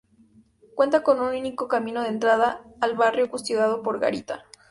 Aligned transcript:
Cuenta 0.73 1.03
con 1.03 1.19
un 1.21 1.27
único 1.35 1.67
camino 1.67 2.01
de 2.01 2.09
entrada 2.09 2.63
al 2.81 2.95
barrio 2.95 3.29
custodiado 3.29 3.83
por 3.83 3.99
garita. 3.99 4.45